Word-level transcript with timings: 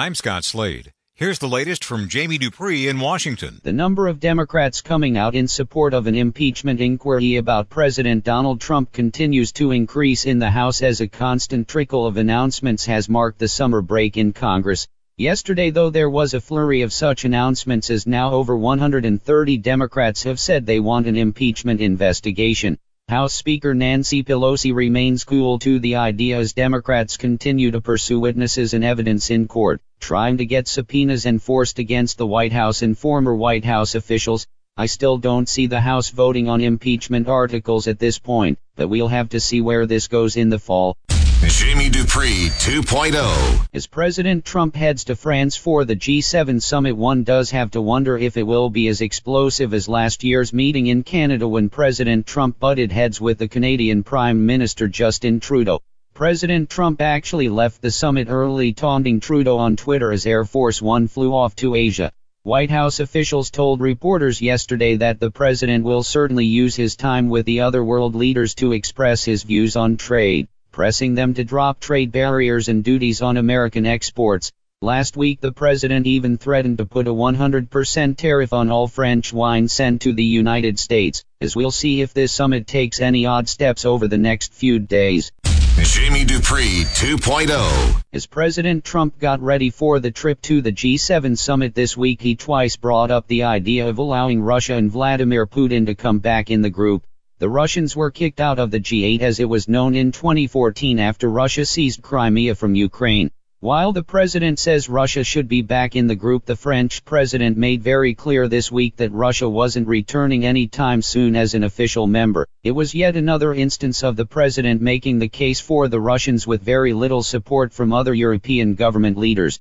I'm 0.00 0.14
Scott 0.14 0.44
Slade. 0.44 0.92
Here's 1.14 1.40
the 1.40 1.46
latest 1.46 1.84
from 1.84 2.08
Jamie 2.08 2.38
Dupree 2.38 2.88
in 2.88 3.00
Washington. 3.00 3.60
The 3.62 3.74
number 3.74 4.08
of 4.08 4.18
Democrats 4.18 4.80
coming 4.80 5.18
out 5.18 5.34
in 5.34 5.46
support 5.46 5.92
of 5.92 6.06
an 6.06 6.14
impeachment 6.14 6.80
inquiry 6.80 7.36
about 7.36 7.68
President 7.68 8.24
Donald 8.24 8.62
Trump 8.62 8.92
continues 8.92 9.52
to 9.52 9.72
increase 9.72 10.24
in 10.24 10.38
the 10.38 10.48
House 10.48 10.80
as 10.80 11.02
a 11.02 11.06
constant 11.06 11.68
trickle 11.68 12.06
of 12.06 12.16
announcements 12.16 12.86
has 12.86 13.10
marked 13.10 13.40
the 13.40 13.46
summer 13.46 13.82
break 13.82 14.16
in 14.16 14.32
Congress. 14.32 14.88
Yesterday, 15.18 15.68
though, 15.68 15.90
there 15.90 16.08
was 16.08 16.32
a 16.32 16.40
flurry 16.40 16.80
of 16.80 16.94
such 16.94 17.26
announcements 17.26 17.90
as 17.90 18.06
now 18.06 18.32
over 18.32 18.56
130 18.56 19.58
Democrats 19.58 20.22
have 20.22 20.40
said 20.40 20.64
they 20.64 20.80
want 20.80 21.08
an 21.08 21.16
impeachment 21.16 21.82
investigation. 21.82 22.78
House 23.10 23.34
Speaker 23.34 23.74
Nancy 23.74 24.22
Pelosi 24.22 24.72
remains 24.72 25.24
cool 25.24 25.58
to 25.58 25.80
the 25.80 25.96
idea 25.96 26.38
as 26.38 26.52
Democrats 26.52 27.16
continue 27.16 27.72
to 27.72 27.80
pursue 27.80 28.20
witnesses 28.20 28.72
and 28.72 28.84
evidence 28.84 29.30
in 29.30 29.48
court, 29.48 29.80
trying 29.98 30.36
to 30.36 30.46
get 30.46 30.68
subpoenas 30.68 31.26
enforced 31.26 31.80
against 31.80 32.18
the 32.18 32.26
White 32.28 32.52
House 32.52 32.82
and 32.82 32.96
former 32.96 33.34
White 33.34 33.64
House 33.64 33.96
officials. 33.96 34.46
I 34.76 34.86
still 34.86 35.18
don't 35.18 35.48
see 35.48 35.66
the 35.66 35.80
House 35.80 36.10
voting 36.10 36.48
on 36.48 36.60
impeachment 36.60 37.26
articles 37.26 37.88
at 37.88 37.98
this 37.98 38.20
point, 38.20 38.60
but 38.76 38.86
we'll 38.86 39.08
have 39.08 39.30
to 39.30 39.40
see 39.40 39.60
where 39.60 39.86
this 39.86 40.06
goes 40.06 40.36
in 40.36 40.48
the 40.48 40.60
fall. 40.60 40.96
Jamie 41.48 41.88
Dupree 41.88 42.50
2.0. 42.58 43.68
As 43.72 43.86
President 43.86 44.44
Trump 44.44 44.76
heads 44.76 45.04
to 45.04 45.16
France 45.16 45.56
for 45.56 45.86
the 45.86 45.96
G7 45.96 46.60
summit, 46.60 46.94
one 46.94 47.24
does 47.24 47.50
have 47.52 47.70
to 47.70 47.80
wonder 47.80 48.18
if 48.18 48.36
it 48.36 48.42
will 48.42 48.68
be 48.68 48.88
as 48.88 49.00
explosive 49.00 49.72
as 49.72 49.88
last 49.88 50.22
year's 50.22 50.52
meeting 50.52 50.88
in 50.88 51.02
Canada 51.02 51.48
when 51.48 51.70
President 51.70 52.26
Trump 52.26 52.58
butted 52.58 52.92
heads 52.92 53.22
with 53.22 53.38
the 53.38 53.48
Canadian 53.48 54.02
Prime 54.02 54.44
Minister 54.44 54.86
Justin 54.86 55.40
Trudeau. 55.40 55.80
President 56.12 56.68
Trump 56.68 57.00
actually 57.00 57.48
left 57.48 57.80
the 57.80 57.90
summit 57.90 58.28
early 58.28 58.74
taunting 58.74 59.18
Trudeau 59.18 59.56
on 59.56 59.76
Twitter 59.76 60.12
as 60.12 60.26
Air 60.26 60.44
Force 60.44 60.82
One 60.82 61.08
flew 61.08 61.32
off 61.32 61.56
to 61.56 61.74
Asia. 61.74 62.12
White 62.42 62.70
House 62.70 63.00
officials 63.00 63.50
told 63.50 63.80
reporters 63.80 64.42
yesterday 64.42 64.96
that 64.96 65.20
the 65.20 65.30
president 65.30 65.84
will 65.84 66.02
certainly 66.02 66.44
use 66.44 66.76
his 66.76 66.96
time 66.96 67.30
with 67.30 67.46
the 67.46 67.60
other 67.60 67.82
world 67.82 68.14
leaders 68.14 68.54
to 68.56 68.72
express 68.72 69.24
his 69.24 69.42
views 69.42 69.74
on 69.74 69.96
trade 69.96 70.46
pressing 70.70 71.14
them 71.14 71.34
to 71.34 71.44
drop 71.44 71.80
trade 71.80 72.12
barriers 72.12 72.68
and 72.68 72.84
duties 72.84 73.22
on 73.22 73.36
American 73.36 73.86
exports. 73.86 74.52
Last 74.82 75.16
week 75.16 75.40
the 75.40 75.52
president 75.52 76.06
even 76.06 76.38
threatened 76.38 76.78
to 76.78 76.86
put 76.86 77.06
a 77.06 77.12
100% 77.12 78.16
tariff 78.16 78.52
on 78.52 78.70
all 78.70 78.88
French 78.88 79.32
wine 79.32 79.68
sent 79.68 80.02
to 80.02 80.12
the 80.14 80.24
United 80.24 80.78
States, 80.78 81.22
as 81.40 81.54
we'll 81.54 81.70
see 81.70 82.00
if 82.00 82.14
this 82.14 82.32
summit 82.32 82.66
takes 82.66 83.00
any 83.00 83.26
odd 83.26 83.48
steps 83.48 83.84
over 83.84 84.08
the 84.08 84.16
next 84.16 84.54
few 84.54 84.78
days. 84.78 85.32
Jamie 85.82 86.24
Dupree 86.24 86.84
2.0. 86.84 88.02
As 88.12 88.26
President 88.26 88.84
Trump 88.84 89.18
got 89.18 89.40
ready 89.40 89.70
for 89.70 89.98
the 89.98 90.10
trip 90.10 90.40
to 90.42 90.60
the 90.60 90.72
G7 90.72 91.36
summit 91.36 91.74
this 91.74 91.96
week, 91.96 92.22
he 92.22 92.36
twice 92.36 92.76
brought 92.76 93.10
up 93.10 93.26
the 93.26 93.42
idea 93.44 93.88
of 93.88 93.98
allowing 93.98 94.40
Russia 94.40 94.74
and 94.74 94.90
Vladimir 94.90 95.46
Putin 95.46 95.86
to 95.86 95.94
come 95.94 96.18
back 96.18 96.50
in 96.50 96.62
the 96.62 96.70
group. 96.70 97.04
The 97.40 97.48
Russians 97.48 97.96
were 97.96 98.10
kicked 98.10 98.38
out 98.38 98.58
of 98.58 98.70
the 98.70 98.78
G8 98.78 99.22
as 99.22 99.40
it 99.40 99.48
was 99.48 99.66
known 99.66 99.94
in 99.94 100.12
2014 100.12 100.98
after 100.98 101.30
Russia 101.30 101.64
seized 101.64 102.02
Crimea 102.02 102.54
from 102.54 102.74
Ukraine. 102.74 103.30
While 103.60 103.92
the 103.92 104.02
president 104.02 104.58
says 104.58 104.90
Russia 104.90 105.24
should 105.24 105.48
be 105.48 105.62
back 105.62 105.96
in 105.96 106.06
the 106.06 106.14
group, 106.14 106.44
the 106.44 106.54
French 106.54 107.02
president 107.02 107.56
made 107.56 107.82
very 107.82 108.14
clear 108.14 108.46
this 108.46 108.70
week 108.70 108.96
that 108.96 109.12
Russia 109.12 109.48
wasn't 109.48 109.88
returning 109.88 110.44
anytime 110.44 111.00
soon 111.00 111.34
as 111.34 111.54
an 111.54 111.64
official 111.64 112.06
member. 112.06 112.46
It 112.62 112.72
was 112.72 112.94
yet 112.94 113.16
another 113.16 113.54
instance 113.54 114.04
of 114.04 114.16
the 114.16 114.26
president 114.26 114.82
making 114.82 115.18
the 115.18 115.28
case 115.28 115.60
for 115.60 115.88
the 115.88 116.00
Russians 116.00 116.46
with 116.46 116.60
very 116.60 116.92
little 116.92 117.22
support 117.22 117.72
from 117.72 117.94
other 117.94 118.12
European 118.12 118.74
government 118.74 119.16
leaders. 119.16 119.58